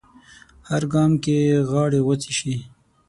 هر 0.69 0.83
ګام 0.93 1.11
کې 1.23 1.37
غاړې 1.69 1.99
غوڅې 2.05 2.31
شي 2.39 2.55